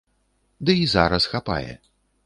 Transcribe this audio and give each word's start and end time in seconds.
Ды 0.69 0.75
і 0.85 0.89
зараз 0.95 1.31
хапае. 1.35 1.71